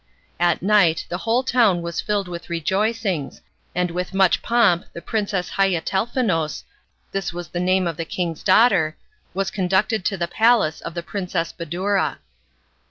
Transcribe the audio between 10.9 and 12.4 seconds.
the Princess Badoura.